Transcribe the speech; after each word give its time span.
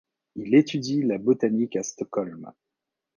Il 0.35 0.55
étudie 0.55 1.03
la 1.03 1.19
botanique 1.19 1.75
à 1.75 1.83
Stockholm. 1.83 2.51